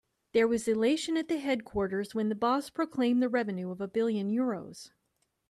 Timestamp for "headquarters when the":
1.37-2.33